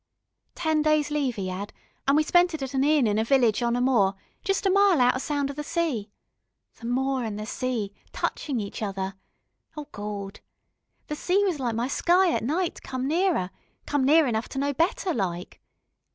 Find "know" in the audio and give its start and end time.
14.57-14.73